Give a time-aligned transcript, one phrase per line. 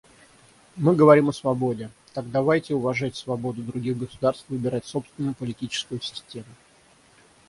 [0.77, 6.49] Мы говорим о свободе; так давайте уважать свободу других государств выбирать собственную политическую систему.